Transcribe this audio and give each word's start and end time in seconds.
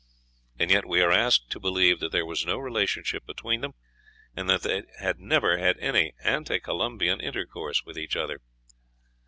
And 0.57 0.71
yet 0.71 0.87
we 0.87 0.99
are 1.03 1.11
asked 1.11 1.51
to 1.51 1.59
believe 1.59 1.99
that 1.99 2.11
there 2.11 2.25
was 2.25 2.43
no 2.43 2.57
relationship 2.57 3.23
between 3.23 3.61
them, 3.61 3.73
and 4.35 4.49
that 4.49 4.63
they 4.63 4.81
had 4.99 5.19
never 5.19 5.59
had 5.59 5.77
any 5.77 6.13
ante 6.23 6.59
Columbian 6.59 7.19
intercourse 7.21 7.83
with 7.85 7.99
each 7.99 8.15
other. 8.15 8.41